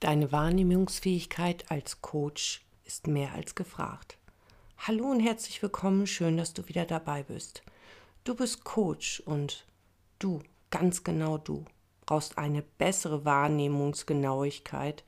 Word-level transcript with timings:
Deine 0.00 0.32
Wahrnehmungsfähigkeit 0.32 1.70
als 1.70 2.00
Coach 2.00 2.62
ist 2.86 3.06
mehr 3.06 3.34
als 3.34 3.54
gefragt. 3.54 4.16
Hallo 4.78 5.04
und 5.04 5.20
herzlich 5.20 5.60
willkommen, 5.60 6.06
schön, 6.06 6.38
dass 6.38 6.54
du 6.54 6.66
wieder 6.68 6.86
dabei 6.86 7.22
bist. 7.22 7.62
Du 8.24 8.34
bist 8.34 8.64
Coach 8.64 9.20
und 9.20 9.66
du, 10.18 10.42
ganz 10.70 11.04
genau 11.04 11.36
du, 11.36 11.66
brauchst 12.06 12.38
eine 12.38 12.62
bessere 12.62 13.26
Wahrnehmungsgenauigkeit 13.26 15.04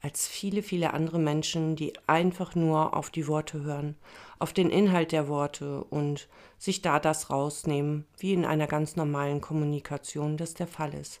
als 0.00 0.28
viele, 0.28 0.62
viele 0.62 0.94
andere 0.94 1.18
Menschen, 1.18 1.74
die 1.74 1.94
einfach 2.06 2.54
nur 2.54 2.96
auf 2.96 3.10
die 3.10 3.26
Worte 3.26 3.64
hören, 3.64 3.96
auf 4.38 4.52
den 4.52 4.70
Inhalt 4.70 5.10
der 5.10 5.26
Worte 5.26 5.82
und 5.82 6.28
sich 6.56 6.82
da 6.82 7.00
das 7.00 7.30
rausnehmen, 7.30 8.06
wie 8.18 8.32
in 8.32 8.44
einer 8.44 8.68
ganz 8.68 8.94
normalen 8.94 9.40
Kommunikation 9.40 10.36
das 10.36 10.54
der 10.54 10.68
Fall 10.68 10.94
ist. 10.94 11.20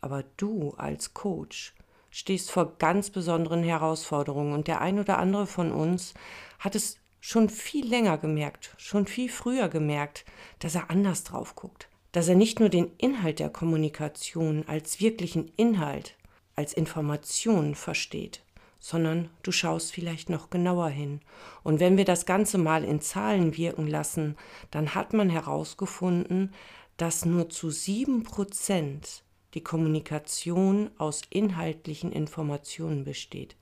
Aber 0.00 0.24
du 0.38 0.72
als 0.78 1.12
Coach 1.12 1.74
stehst 2.14 2.52
vor 2.52 2.78
ganz 2.78 3.10
besonderen 3.10 3.64
Herausforderungen 3.64 4.52
und 4.52 4.68
der 4.68 4.80
ein 4.80 5.00
oder 5.00 5.18
andere 5.18 5.48
von 5.48 5.72
uns 5.72 6.14
hat 6.60 6.76
es 6.76 6.98
schon 7.18 7.48
viel 7.48 7.88
länger 7.88 8.18
gemerkt, 8.18 8.72
schon 8.78 9.08
viel 9.08 9.28
früher 9.28 9.68
gemerkt, 9.68 10.24
dass 10.60 10.76
er 10.76 10.90
anders 10.90 11.24
drauf 11.24 11.56
guckt, 11.56 11.88
dass 12.12 12.28
er 12.28 12.36
nicht 12.36 12.60
nur 12.60 12.68
den 12.68 12.92
Inhalt 12.98 13.40
der 13.40 13.50
Kommunikation 13.50 14.62
als 14.68 15.00
wirklichen 15.00 15.50
Inhalt, 15.56 16.14
als 16.54 16.72
Information 16.72 17.74
versteht, 17.74 18.44
sondern 18.78 19.28
du 19.42 19.50
schaust 19.50 19.90
vielleicht 19.90 20.30
noch 20.30 20.50
genauer 20.50 20.90
hin. 20.90 21.20
Und 21.64 21.80
wenn 21.80 21.96
wir 21.96 22.04
das 22.04 22.26
Ganze 22.26 22.58
mal 22.58 22.84
in 22.84 23.00
Zahlen 23.00 23.56
wirken 23.56 23.88
lassen, 23.88 24.36
dann 24.70 24.94
hat 24.94 25.14
man 25.14 25.30
herausgefunden, 25.30 26.52
dass 26.96 27.24
nur 27.24 27.50
zu 27.50 27.70
sieben 27.70 28.22
Prozent 28.22 29.23
die 29.54 29.62
Kommunikation 29.62 30.90
aus 30.98 31.22
inhaltlichen 31.30 32.12
Informationen 32.12 33.04
besteht. 33.04 33.56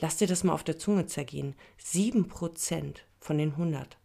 Lass 0.00 0.16
dir 0.16 0.26
das 0.26 0.44
mal 0.44 0.52
auf 0.52 0.64
der 0.64 0.78
Zunge 0.78 1.06
zergehen. 1.06 1.54
Sieben 1.78 2.28
Prozent 2.28 3.04
von 3.20 3.38
den 3.38 3.52
100. 3.52 3.98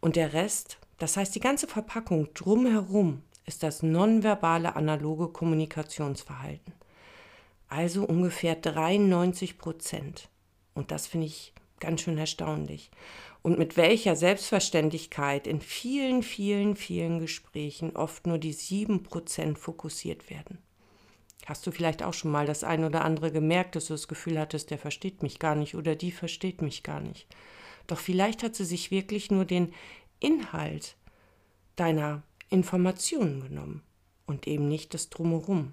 Und 0.00 0.16
der 0.16 0.32
Rest, 0.32 0.78
das 0.98 1.16
heißt 1.16 1.34
die 1.34 1.40
ganze 1.40 1.66
Verpackung 1.66 2.32
drumherum, 2.34 3.22
ist 3.46 3.62
das 3.62 3.82
nonverbale 3.82 4.76
analoge 4.76 5.28
Kommunikationsverhalten. 5.28 6.72
Also 7.68 8.04
ungefähr 8.04 8.56
93 8.56 9.58
Prozent. 9.58 10.28
Und 10.74 10.90
das 10.90 11.06
finde 11.06 11.26
ich 11.26 11.52
ganz 11.80 12.02
schön 12.02 12.18
erstaunlich 12.18 12.90
und 13.42 13.58
mit 13.58 13.76
welcher 13.76 14.16
Selbstverständlichkeit 14.16 15.46
in 15.46 15.60
vielen, 15.60 16.22
vielen, 16.22 16.76
vielen 16.76 17.20
Gesprächen 17.20 17.96
oft 17.96 18.26
nur 18.26 18.38
die 18.38 18.52
sieben 18.52 19.02
Prozent 19.02 19.58
fokussiert 19.58 20.30
werden. 20.30 20.58
Hast 21.46 21.66
du 21.66 21.70
vielleicht 21.70 22.02
auch 22.02 22.12
schon 22.12 22.30
mal 22.30 22.46
das 22.46 22.64
ein 22.64 22.84
oder 22.84 23.04
andere 23.04 23.32
gemerkt, 23.32 23.74
dass 23.74 23.86
du 23.86 23.94
das 23.94 24.08
Gefühl 24.08 24.38
hattest, 24.38 24.70
der 24.70 24.78
versteht 24.78 25.22
mich 25.22 25.38
gar 25.38 25.54
nicht 25.54 25.74
oder 25.74 25.96
die 25.96 26.12
versteht 26.12 26.62
mich 26.62 26.82
gar 26.82 27.00
nicht. 27.00 27.26
Doch 27.86 27.98
vielleicht 27.98 28.42
hat 28.42 28.54
sie 28.54 28.64
sich 28.64 28.90
wirklich 28.90 29.30
nur 29.30 29.44
den 29.44 29.72
Inhalt 30.20 30.96
deiner 31.76 32.22
Informationen 32.50 33.40
genommen 33.40 33.82
und 34.26 34.46
eben 34.46 34.68
nicht 34.68 34.92
das 34.92 35.08
Drumherum. 35.08 35.72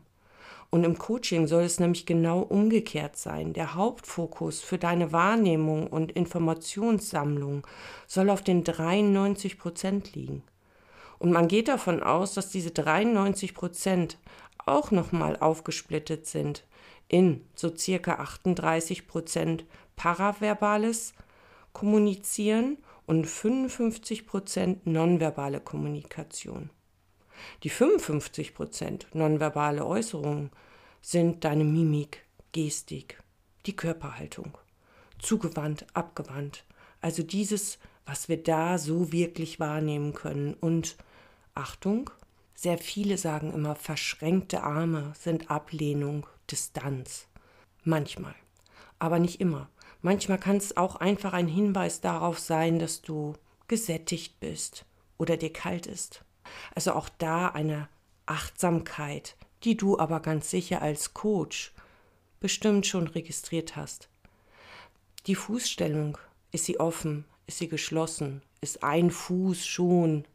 Und 0.69 0.83
im 0.83 0.97
Coaching 0.97 1.47
soll 1.47 1.63
es 1.63 1.79
nämlich 1.79 2.05
genau 2.05 2.41
umgekehrt 2.41 3.15
sein. 3.15 3.53
Der 3.53 3.75
Hauptfokus 3.75 4.59
für 4.59 4.77
deine 4.77 5.13
Wahrnehmung 5.13 5.87
und 5.87 6.11
Informationssammlung 6.11 7.65
soll 8.05 8.29
auf 8.29 8.41
den 8.41 8.63
93 8.63 9.57
Prozent 9.57 10.13
liegen. 10.13 10.43
Und 11.19 11.31
man 11.31 11.47
geht 11.47 11.67
davon 11.67 12.03
aus, 12.03 12.33
dass 12.33 12.49
diese 12.49 12.71
93 12.71 13.53
Prozent 13.53 14.17
auch 14.65 14.91
nochmal 14.91 15.38
aufgesplittet 15.38 16.27
sind 16.27 16.65
in 17.07 17.45
so 17.55 17.75
circa 17.75 18.16
38 18.16 19.07
Prozent 19.07 19.66
paraverbales 19.95 21.13
Kommunizieren 21.73 22.77
und 23.06 23.25
55 23.25 24.25
Prozent 24.25 24.88
nonverbale 24.88 25.59
Kommunikation. 25.59 26.69
Die 27.64 27.70
55 27.70 28.53
Prozent 28.53 29.08
nonverbale 29.14 29.86
Äußerungen 29.86 30.52
sind 31.02 31.44
deine 31.44 31.64
Mimik, 31.64 32.24
Gestik, 32.52 33.22
die 33.66 33.75
Körperhaltung. 33.75 34.58
Zugewandt, 35.20 35.86
abgewandt. 35.94 36.66
Also 37.02 37.24
dieses, 37.24 37.80
was 38.06 38.30
wir 38.30 38.42
da 38.42 38.78
so 38.78 39.12
wirklich 39.12 39.59
wahrnehmen 39.59 40.14
können. 40.14 40.53
Und 40.53 40.96
Achtung, 41.53 42.09
sehr 42.53 42.78
viele 42.78 43.18
sagen 43.18 43.54
immer, 43.54 43.75
verschränkte 43.75 44.64
Arme 44.64 45.14
sind 45.19 45.52
Ablehnung, 45.52 46.25
Distanz. 46.50 47.28
Manchmal, 47.84 48.36
aber 49.00 49.19
nicht 49.19 49.40
immer. 49.40 49.69
Manchmal 50.02 50.40
kann 50.40 50.58
es 50.58 50.78
auch 50.78 50.96
einfach 50.96 51.34
ein 51.34 51.48
Hinweis 51.48 52.02
darauf 52.02 52.40
sein, 52.40 52.80
dass 52.80 53.02
du 53.02 53.34
gesättigt 53.68 54.40
bist 54.40 54.86
oder 55.18 55.38
dir 55.38 55.52
kalt 55.52 55.88
ist. 55.88 56.24
Also 56.75 56.94
auch 56.94 57.09
da 57.09 57.50
eine 57.50 57.88
Achtsamkeit, 58.25 59.35
die 59.63 59.78
du 59.78 59.97
aber 59.97 60.19
ganz 60.19 60.50
sicher 60.50 60.81
als 60.81 61.13
Coach 61.13 61.74
bestimmt 62.40 62.85
schon 62.85 63.08
registriert 63.08 63.75
hast. 63.75 64.09
Die 65.25 65.36
Fußstellung, 65.36 66.18
ist 66.52 66.66
sie 66.66 66.80
offen, 66.80 67.25
ist 67.46 67.57
sie 67.57 67.68
geschlossen, 67.68 68.41
ist 68.62 68.84
ein 68.84 69.12
Fuß 69.12 69.66
schon 69.66 70.25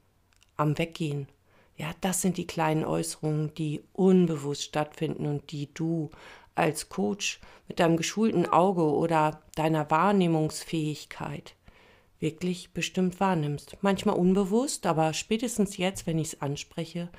am 0.57 0.77
Weggehen. 0.79 1.29
Ja, 1.77 1.93
das 2.01 2.21
sind 2.21 2.37
die 2.37 2.47
kleinen 2.47 2.85
Äußerungen, 2.85 3.55
die 3.55 3.83
unbewusst 3.93 4.63
stattfinden 4.63 5.27
und 5.27 5.51
die 5.51 5.73
du 5.73 6.11
als 6.55 6.89
Coach 6.91 7.41
mit 7.67 7.81
deinem 7.81 7.97
geschulten 7.97 8.47
Auge 8.47 8.85
oder 8.85 9.43
deiner 9.55 9.91
Wahrnehmungsfähigkeit 9.91 11.55
wirklich 12.23 12.73
bestimmt 12.73 13.21
wahrnimmst. 13.21 13.77
Manchmal 13.83 14.17
unbewusst, 14.17 14.87
aber 14.87 15.13
spätestens 15.13 15.77
jetzt, 15.77 16.07
wenn 16.07 16.19
ich 16.19 16.29
es 16.29 16.41
anspreche, 16.41 17.11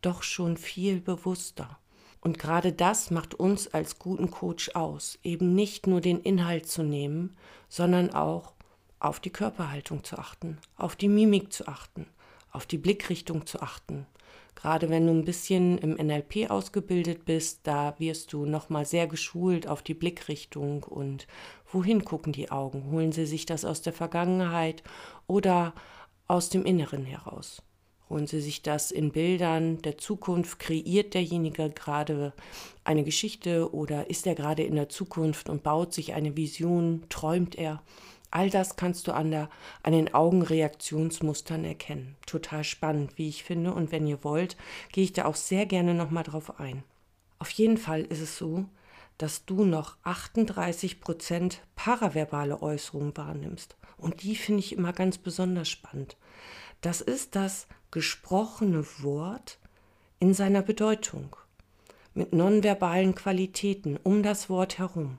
doch 0.00 0.22
schon 0.22 0.56
viel 0.56 1.00
bewusster. 1.00 1.78
Und 2.22 2.38
gerade 2.38 2.72
das 2.72 3.10
macht 3.10 3.34
uns 3.34 3.66
als 3.74 3.98
guten 3.98 4.30
Coach 4.30 4.70
aus, 4.74 5.18
eben 5.24 5.54
nicht 5.54 5.88
nur 5.88 6.00
den 6.00 6.20
Inhalt 6.20 6.66
zu 6.66 6.84
nehmen, 6.84 7.36
sondern 7.68 8.14
auch 8.14 8.52
auf 9.00 9.18
die 9.18 9.30
Körperhaltung 9.30 10.04
zu 10.04 10.16
achten, 10.16 10.58
auf 10.76 10.94
die 10.94 11.08
Mimik 11.08 11.52
zu 11.52 11.66
achten, 11.66 12.06
auf 12.52 12.64
die 12.64 12.78
Blickrichtung 12.78 13.44
zu 13.46 13.60
achten. 13.60 14.06
Gerade 14.54 14.90
wenn 14.90 15.08
du 15.08 15.12
ein 15.12 15.24
bisschen 15.24 15.78
im 15.78 15.94
NLP 15.94 16.48
ausgebildet 16.48 17.24
bist, 17.24 17.60
da 17.64 17.96
wirst 17.98 18.32
du 18.32 18.46
nochmal 18.46 18.86
sehr 18.86 19.08
geschult 19.08 19.66
auf 19.66 19.82
die 19.82 19.94
Blickrichtung 19.94 20.84
und 20.84 21.26
wohin 21.72 22.04
gucken 22.04 22.32
die 22.32 22.50
Augen? 22.50 22.90
Holen 22.90 23.12
sie 23.12 23.26
sich 23.26 23.46
das 23.46 23.64
aus 23.64 23.82
der 23.82 23.92
Vergangenheit 23.92 24.82
oder 25.26 25.74
aus 26.28 26.48
dem 26.48 26.64
Inneren 26.64 27.04
heraus? 27.04 27.62
Holen 28.08 28.26
sie 28.26 28.40
sich 28.42 28.62
das 28.62 28.90
in 28.90 29.10
Bildern 29.10 29.80
der 29.80 29.96
Zukunft? 29.96 30.58
Kreiert 30.58 31.14
derjenige 31.14 31.70
gerade 31.70 32.34
eine 32.84 33.04
Geschichte 33.04 33.72
oder 33.74 34.10
ist 34.10 34.26
er 34.26 34.34
gerade 34.34 34.62
in 34.62 34.74
der 34.74 34.90
Zukunft 34.90 35.48
und 35.48 35.62
baut 35.62 35.94
sich 35.94 36.12
eine 36.12 36.36
Vision? 36.36 37.04
Träumt 37.08 37.54
er? 37.54 37.82
All 38.30 38.50
das 38.50 38.76
kannst 38.76 39.06
du 39.08 39.12
an, 39.12 39.30
der, 39.30 39.50
an 39.82 39.92
den 39.92 40.12
Augenreaktionsmustern 40.12 41.64
erkennen. 41.64 42.16
Total 42.26 42.64
spannend, 42.64 43.18
wie 43.18 43.28
ich 43.28 43.44
finde. 43.44 43.72
Und 43.74 43.92
wenn 43.92 44.06
ihr 44.06 44.24
wollt, 44.24 44.56
gehe 44.90 45.04
ich 45.04 45.12
da 45.12 45.26
auch 45.26 45.36
sehr 45.36 45.66
gerne 45.66 45.94
nochmal 45.94 46.24
drauf 46.24 46.58
ein. 46.58 46.82
Auf 47.38 47.50
jeden 47.50 47.76
Fall 47.76 48.02
ist 48.02 48.20
es 48.20 48.38
so, 48.38 48.66
dass 49.18 49.44
du 49.44 49.64
noch 49.64 49.96
38 50.02 51.00
Prozent 51.00 51.62
paraverbale 51.76 52.62
Äußerungen 52.62 53.16
wahrnimmst. 53.16 53.76
Und 53.96 54.22
die 54.22 54.36
finde 54.36 54.60
ich 54.60 54.72
immer 54.72 54.92
ganz 54.92 55.18
besonders 55.18 55.68
spannend. 55.68 56.16
Das 56.80 57.00
ist 57.00 57.36
das 57.36 57.66
gesprochene 57.90 58.84
Wort 59.00 59.58
in 60.18 60.34
seiner 60.34 60.62
Bedeutung, 60.62 61.36
mit 62.14 62.32
nonverbalen 62.32 63.14
Qualitäten 63.14 63.96
um 63.96 64.22
das 64.22 64.50
Wort 64.50 64.78
herum. 64.78 65.18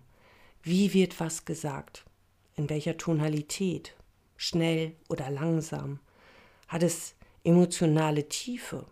Wie 0.62 0.94
wird 0.94 1.19
was 1.19 1.45
gesagt? 1.45 2.06
in 2.56 2.69
welcher 2.69 2.98
Tonalität, 2.98 3.95
schnell 4.38 4.95
oder 5.10 5.30
langsam? 5.30 6.00
Hat 6.68 6.84
es 6.84 7.16
emotionale 7.44 8.30
Tiefe? 8.30 8.86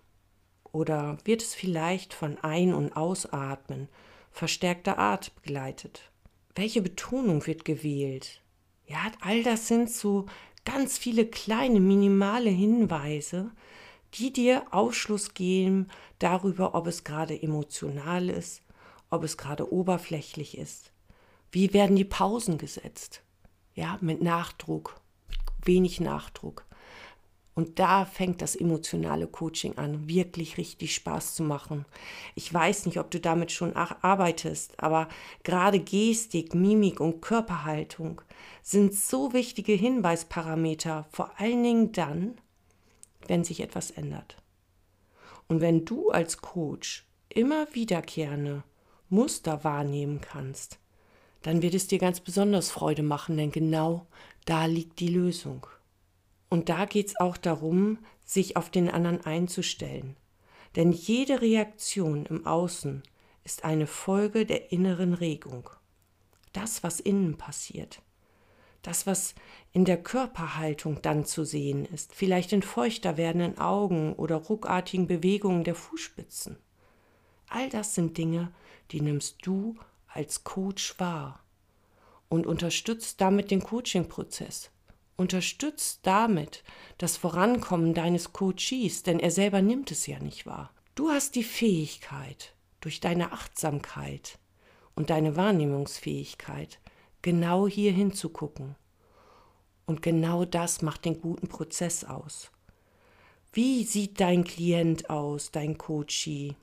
Oder 0.71 1.17
wird 1.25 1.41
es 1.41 1.53
vielleicht 1.53 2.13
von 2.13 2.37
Ein- 2.39 2.73
und 2.73 2.95
Ausatmen 2.95 3.89
verstärkter 4.31 4.97
Art 4.97 5.33
begleitet? 5.35 6.11
Welche 6.55 6.81
Betonung 6.81 7.45
wird 7.47 7.65
gewählt? 7.65 8.41
Ja, 8.87 9.11
all 9.21 9.43
das 9.43 9.67
sind 9.67 9.89
so 9.89 10.25
ganz 10.65 10.97
viele 10.97 11.25
kleine, 11.25 11.79
minimale 11.79 12.49
Hinweise, 12.49 13.51
die 14.15 14.33
dir 14.33 14.63
Aufschluss 14.71 15.33
geben 15.33 15.87
darüber, 16.19 16.75
ob 16.75 16.87
es 16.87 17.03
gerade 17.03 17.41
emotional 17.41 18.29
ist, 18.29 18.61
ob 19.09 19.23
es 19.23 19.37
gerade 19.37 19.71
oberflächlich 19.71 20.57
ist. 20.57 20.91
Wie 21.51 21.73
werden 21.73 21.95
die 21.95 22.05
Pausen 22.05 22.57
gesetzt? 22.57 23.23
ja, 23.73 23.97
mit 24.01 24.21
Nachdruck, 24.21 24.99
mit 25.29 25.67
wenig 25.67 25.99
Nachdruck. 25.99 26.65
Und 27.61 27.77
da 27.77 28.05
fängt 28.05 28.41
das 28.41 28.55
emotionale 28.55 29.27
Coaching 29.27 29.77
an, 29.77 30.09
wirklich 30.09 30.57
richtig 30.57 30.95
Spaß 30.95 31.35
zu 31.35 31.43
machen. 31.43 31.85
Ich 32.33 32.51
weiß 32.51 32.87
nicht, 32.87 32.97
ob 32.97 33.11
du 33.11 33.19
damit 33.19 33.51
schon 33.51 33.75
arbeitest, 33.75 34.81
aber 34.81 35.07
gerade 35.43 35.79
Gestik, 35.79 36.55
Mimik 36.55 36.99
und 36.99 37.21
Körperhaltung 37.21 38.23
sind 38.63 38.95
so 38.95 39.33
wichtige 39.33 39.73
Hinweisparameter, 39.73 41.05
vor 41.11 41.39
allen 41.39 41.61
Dingen 41.61 41.91
dann, 41.91 42.33
wenn 43.27 43.43
sich 43.43 43.59
etwas 43.59 43.91
ändert. 43.91 44.37
Und 45.47 45.61
wenn 45.61 45.85
du 45.85 46.09
als 46.09 46.39
Coach 46.39 47.05
immer 47.29 47.67
wiederkehrende 47.73 48.63
Muster 49.07 49.63
wahrnehmen 49.63 50.19
kannst, 50.19 50.79
dann 51.43 51.61
wird 51.61 51.75
es 51.75 51.85
dir 51.85 51.99
ganz 51.99 52.21
besonders 52.21 52.71
Freude 52.71 53.03
machen, 53.03 53.37
denn 53.37 53.51
genau 53.51 54.07
da 54.45 54.65
liegt 54.65 54.99
die 54.99 55.09
Lösung. 55.09 55.67
Und 56.51 56.67
da 56.67 56.83
geht 56.83 57.07
es 57.07 57.19
auch 57.21 57.37
darum, 57.37 57.97
sich 58.25 58.57
auf 58.57 58.69
den 58.69 58.89
anderen 58.91 59.25
einzustellen. 59.25 60.17
Denn 60.75 60.91
jede 60.91 61.41
Reaktion 61.41 62.25
im 62.25 62.45
Außen 62.45 63.03
ist 63.45 63.63
eine 63.63 63.87
Folge 63.87 64.45
der 64.45 64.73
inneren 64.73 65.13
Regung. 65.13 65.69
Das, 66.51 66.83
was 66.83 66.99
innen 66.99 67.37
passiert. 67.37 68.01
Das, 68.81 69.07
was 69.07 69.33
in 69.71 69.85
der 69.85 70.03
Körperhaltung 70.03 71.01
dann 71.01 71.23
zu 71.23 71.45
sehen 71.45 71.85
ist, 71.85 72.13
vielleicht 72.13 72.51
in 72.51 72.63
feuchter 72.63 73.15
werdenden 73.15 73.57
Augen 73.57 74.11
oder 74.11 74.35
ruckartigen 74.35 75.07
Bewegungen 75.07 75.63
der 75.63 75.75
Fußspitzen. 75.75 76.57
All 77.47 77.69
das 77.69 77.95
sind 77.95 78.17
Dinge, 78.17 78.51
die 78.91 78.99
nimmst 78.99 79.37
du 79.43 79.77
als 80.09 80.43
Coach 80.43 80.99
wahr 80.99 81.45
und 82.27 82.45
unterstützt 82.45 83.21
damit 83.21 83.51
den 83.51 83.63
Coaching-Prozess 83.63 84.69
unterstützt 85.21 86.01
damit 86.03 86.63
das 86.97 87.15
Vorankommen 87.15 87.93
deines 87.93 88.33
Coaches, 88.33 89.03
denn 89.03 89.19
er 89.19 89.31
selber 89.31 89.61
nimmt 89.61 89.91
es 89.91 90.07
ja 90.07 90.19
nicht 90.19 90.45
wahr. 90.45 90.73
Du 90.95 91.09
hast 91.09 91.35
die 91.35 91.43
Fähigkeit, 91.43 92.53
durch 92.81 92.99
deine 92.99 93.31
Achtsamkeit 93.31 94.39
und 94.95 95.09
deine 95.09 95.37
Wahrnehmungsfähigkeit 95.37 96.79
genau 97.21 97.67
hier 97.67 97.93
hinzugucken. 97.93 98.75
Und 99.85 100.01
genau 100.01 100.45
das 100.45 100.81
macht 100.81 101.05
den 101.05 101.21
guten 101.21 101.47
Prozess 101.47 102.03
aus. 102.03 102.51
Wie 103.53 103.83
sieht 103.83 104.19
dein 104.19 104.43
Klient 104.43 105.09
aus, 105.09 105.51
dein 105.51 105.77
Coachee, 105.77 106.55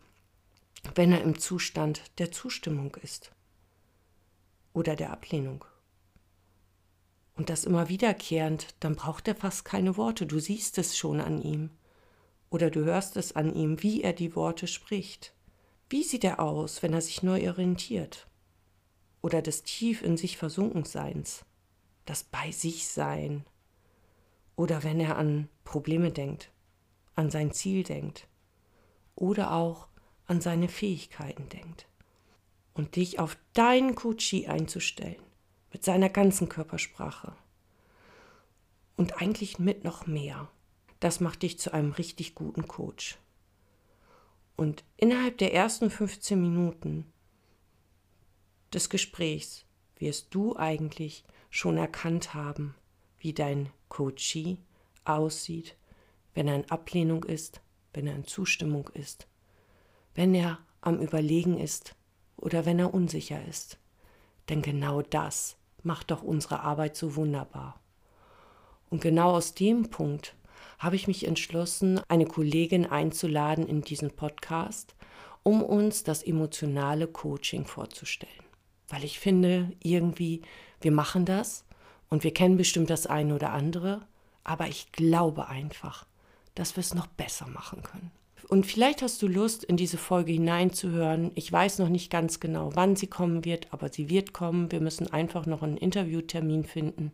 wenn 0.95 1.13
er 1.13 1.23
im 1.23 1.39
Zustand 1.39 2.03
der 2.19 2.33
Zustimmung 2.33 2.97
ist 3.03 3.33
oder 4.73 4.97
der 4.97 5.13
Ablehnung? 5.13 5.65
Und 7.39 7.51
das 7.51 7.65
immer 7.65 7.89
wiederkehrend, 7.89 8.75
dann 8.81 8.97
braucht 8.97 9.29
er 9.29 9.37
fast 9.37 9.65
keine 9.65 9.97
Worte. 9.97 10.27
Du 10.27 10.41
siehst 10.41 10.77
es 10.77 10.99
schon 10.99 11.21
an 11.21 11.41
ihm. 11.41 11.71
Oder 12.51 12.69
du 12.69 12.85
hörst 12.85 13.17
es 13.17 13.37
an 13.37 13.55
ihm, 13.55 13.81
wie 13.81 14.03
er 14.03 14.13
die 14.13 14.35
Worte 14.35 14.67
spricht. 14.67 15.35
Wie 15.89 16.03
sieht 16.03 16.25
er 16.25 16.41
aus, 16.41 16.83
wenn 16.83 16.93
er 16.93 17.01
sich 17.01 17.23
neu 17.23 17.49
orientiert? 17.49 18.27
Oder 19.23 19.41
des 19.41 19.63
tief 19.63 20.03
in 20.03 20.17
sich 20.17 20.37
Versunkenseins, 20.37 21.45
das 22.07 22.25
bei 22.25 22.51
sich 22.51 22.89
Sein. 22.89 23.45
Oder 24.57 24.83
wenn 24.83 24.99
er 24.99 25.17
an 25.17 25.49
Probleme 25.63 26.11
denkt, 26.11 26.51
an 27.15 27.31
sein 27.31 27.53
Ziel 27.53 27.85
denkt. 27.85 28.27
Oder 29.15 29.53
auch 29.53 29.87
an 30.27 30.41
seine 30.41 30.69
Fähigkeiten 30.69 31.49
denkt. 31.51 31.87
Und 32.75 32.97
dich 32.97 33.21
auf 33.21 33.39
deinen 33.53 33.95
Kutschi 33.95 34.49
einzustellen 34.49 35.28
mit 35.73 35.85
seiner 35.85 36.09
ganzen 36.09 36.49
Körpersprache. 36.49 37.33
Und 38.97 39.21
eigentlich 39.21 39.59
mit 39.59 39.85
noch 39.85 40.07
mehr. 40.07 40.49
Das 41.01 41.21
macht 41.21 41.43
dich 41.43 41.59
zu 41.59 41.73
einem 41.73 41.93
richtig 41.93 42.35
guten 42.35 42.67
Coach. 42.67 43.19
Und 44.57 44.83
innerhalb 44.97 45.39
der 45.39 45.55
ersten 45.55 45.89
15 45.89 46.41
Minuten 46.41 47.13
des 48.73 48.91
Gesprächs 48.91 49.65
wirst 49.97 50.35
du 50.35 50.57
eigentlich 50.57 51.25
schon 51.51 51.77
erkannt 51.77 52.35
haben, 52.35 52.75
wie 53.19 53.33
dein 53.33 53.71
Coachee 53.89 54.59
aussieht, 55.05 55.77
wenn 56.35 56.49
er 56.49 56.57
in 56.57 56.71
Ablehnung 56.71 57.25
ist, 57.25 57.61
wenn 57.93 58.07
er 58.07 58.15
in 58.15 58.27
Zustimmung 58.27 58.89
ist, 58.95 59.27
wenn 60.15 60.35
er 60.35 60.59
am 60.81 61.01
Überlegen 61.01 61.59
ist 61.59 61.95
oder 62.37 62.67
wenn 62.67 62.79
er 62.79 62.95
unsicher 62.95 63.45
ist. 63.47 63.79
Denn 64.49 64.63
genau 64.63 65.03
das 65.03 65.57
macht 65.83 66.11
doch 66.11 66.23
unsere 66.23 66.61
Arbeit 66.61 66.97
so 66.97 67.17
wunderbar. 67.17 67.81
Und 68.91 69.01
genau 69.01 69.33
aus 69.33 69.55
dem 69.55 69.91
Punkt 69.91 70.35
habe 70.79 70.97
ich 70.97 71.07
mich 71.07 71.27
entschlossen, 71.27 72.01
eine 72.09 72.27
Kollegin 72.27 72.87
einzuladen 72.87 73.67
in 73.67 73.83
diesen 73.83 74.11
Podcast, 74.13 74.95
um 75.43 75.63
uns 75.63 76.05
das 76.05 76.23
emotionale 76.23 77.07
Coaching 77.07 77.65
vorzustellen. 77.65 78.33
Weil 78.89 79.05
ich 79.05 79.19
finde, 79.19 79.73
irgendwie, 79.83 80.43
wir 80.81 80.93
machen 80.93 81.25
das 81.25 81.65
und 82.09 82.25
wir 82.25 82.33
kennen 82.33 82.57
bestimmt 82.57 82.91
das 82.91 83.07
eine 83.07 83.35
oder 83.35 83.53
andere, 83.53 84.07
aber 84.45 84.69
ich 84.69 84.93
glaube 84.93 85.49
einfach, 85.49 86.07
dass 86.55 86.77
wir 86.77 86.81
es 86.81 86.95
noch 86.95 87.07
besser 87.07 87.47
machen 87.47 87.83
können. 87.83 88.11
Und 88.49 88.65
vielleicht 88.65 89.03
hast 89.03 89.21
du 89.21 89.29
Lust, 89.29 89.63
in 89.63 89.77
diese 89.77 89.99
Folge 89.99 90.33
hineinzuhören. 90.33 91.33
Ich 91.35 91.53
weiß 91.53 91.79
noch 91.81 91.91
nicht 91.91 92.11
ganz 92.11 92.41
genau, 92.41 92.71
wann 92.75 92.97
sie 92.97 93.07
kommen 93.07 93.45
wird, 93.45 93.69
aber 93.73 93.91
sie 93.91 94.09
wird 94.09 94.33
kommen. 94.33 94.73
Wir 94.73 94.81
müssen 94.81 95.13
einfach 95.13 95.45
noch 95.45 95.63
einen 95.63 95.77
Interviewtermin 95.77 96.65
finden. 96.65 97.13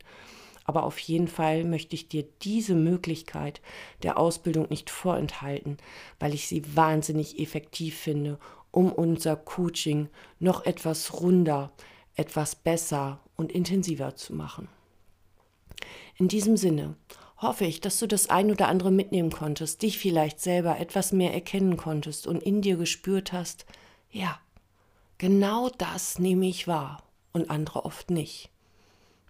Aber 0.65 0.85
auf 0.85 0.99
jeden 1.01 1.27
Fall 1.27 1.65
möchte 1.65 1.95
ich 1.95 2.09
dir 2.09 2.25
diese 2.43 2.77
Möglichkeit 2.77 3.61
der 4.05 4.17
Ausbildung 4.17 4.69
nicht 4.71 4.91
vorenthalten, 4.91 5.77
weil 6.21 6.35
ich 6.35 6.47
sie 6.47 6.63
wahnsinnig 6.77 7.41
effektiv 7.41 7.99
finde, 7.99 8.39
um 8.71 8.93
unser 8.93 9.35
Coaching 9.35 10.09
noch 10.39 10.65
etwas 10.65 11.21
runder, 11.21 11.73
etwas 12.15 12.55
besser 12.55 13.19
und 13.37 13.51
intensiver 13.51 14.15
zu 14.15 14.35
machen. 14.35 14.69
In 16.17 16.29
diesem 16.29 16.57
Sinne 16.57 16.95
hoffe 17.45 17.65
ich, 17.65 17.81
dass 17.81 17.99
du 17.99 18.09
das 18.09 18.29
ein 18.31 18.51
oder 18.51 18.69
andere 18.69 18.91
mitnehmen 18.91 19.31
konntest, 19.31 19.83
dich 19.83 19.99
vielleicht 19.99 20.41
selber 20.41 20.81
etwas 20.81 21.13
mehr 21.13 21.33
erkennen 21.33 21.77
konntest 21.77 22.27
und 22.27 22.43
in 22.43 22.63
dir 22.63 22.77
gespürt 22.77 23.33
hast, 23.33 23.67
ja, 24.11 24.41
genau 25.19 25.69
das 25.69 26.19
nehme 26.19 26.47
ich 26.47 26.67
wahr 26.67 27.03
und 27.33 27.51
andere 27.51 27.85
oft 27.85 28.11
nicht. 28.11 28.51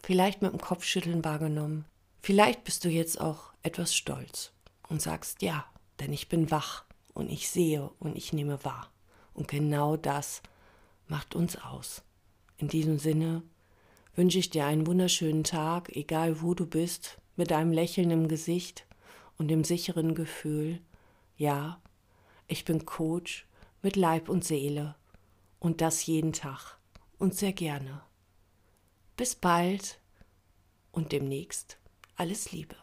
Vielleicht 0.03 0.43
mit 0.43 0.53
dem 0.53 0.61
Kopfschütteln 0.61 1.25
wahrgenommen. 1.25 1.85
Vielleicht 2.23 2.65
bist 2.65 2.85
du 2.85 2.89
jetzt 2.89 3.21
auch 3.21 3.53
etwas 3.63 3.95
stolz 3.95 4.53
und 4.89 5.03
sagst, 5.03 5.43
ja, 5.43 5.65
denn 6.01 6.13
ich 6.13 6.29
bin 6.29 6.51
wach 6.51 6.85
und 7.15 7.31
ich 7.31 7.49
sehe 7.49 7.91
und 7.99 8.17
ich 8.17 8.33
nehme 8.33 8.65
wahr. 8.65 8.91
Und 9.35 9.49
genau 9.49 9.97
das 9.97 10.43
macht 11.09 11.35
uns 11.35 11.57
aus. 11.57 12.03
In 12.59 12.69
diesem 12.69 12.99
Sinne 12.99 13.43
wünsche 14.15 14.39
ich 14.39 14.51
dir 14.51 14.67
einen 14.67 14.87
wunderschönen 14.87 15.45
Tag, 15.45 15.95
egal 15.97 16.41
wo 16.41 16.55
du 16.55 16.67
bist, 16.67 17.19
mit 17.37 17.53
einem 17.53 17.73
Lächeln 17.73 18.11
im 18.11 18.29
Gesicht 18.29 18.87
und 19.39 19.49
dem 19.49 19.65
sicheren 19.65 20.15
Gefühl, 20.15 20.81
ja, 21.37 21.81
ich 22.47 22.65
bin 22.65 22.85
Coach 22.85 23.47
mit 23.83 23.97
Leib 23.97 24.29
und 24.29 24.45
Seele 24.45 24.95
und 25.59 25.81
das 25.81 26.07
jeden 26.07 26.33
Tag 26.33 26.79
und 27.19 27.35
sehr 27.35 27.53
gerne. 27.53 28.03
Bis 29.17 29.35
bald 29.35 30.01
und 30.93 31.13
demnächst 31.13 31.79
alles 32.17 32.53
Liebe. 32.53 32.77